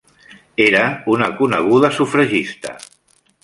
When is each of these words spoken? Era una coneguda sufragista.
Era 0.65 0.81
una 1.15 1.29
coneguda 1.41 1.91
sufragista. 1.99 2.75